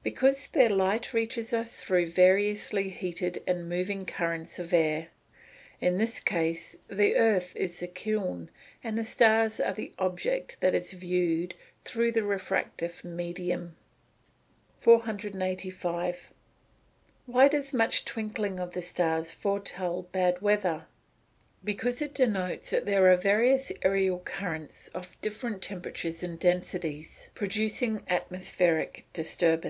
[0.02, 5.08] _Because their light reaches us through variously heated and moving currents of air.
[5.80, 8.50] In this case the earth is the kiln,
[8.84, 13.74] and the stars the object that is viewed through the refractive medium.
[14.80, 16.28] 485.
[17.24, 20.88] Why does much twinkling of the stars foretell bad weather?
[21.64, 28.02] Because it denotes that there are various ærial currents of different temperatures and densities, producing
[28.10, 29.58] atmospheric disturbance.